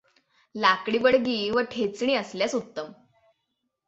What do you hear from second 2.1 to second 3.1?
असल्यास उत्तम.